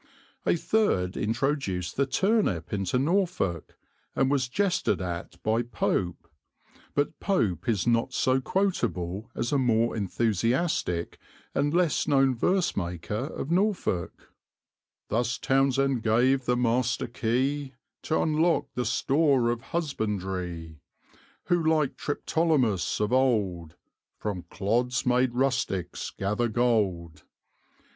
[0.47, 3.77] A third introduced the turnip into Norfolk
[4.15, 6.27] and was jested at by Pope;
[6.95, 11.19] but Pope is not so quotable as a more enthusiastic
[11.53, 14.31] and less known verse maker of Norfolk:
[15.09, 20.79] Thus Townshend gave the Master Key T' unlock the store of Husbandry;
[21.43, 23.75] Who, like Triptolemus of old,
[24.17, 27.21] From clods made rustics gather gold.